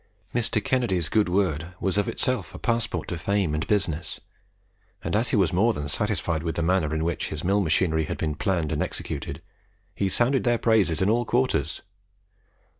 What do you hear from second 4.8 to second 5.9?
and as he was more than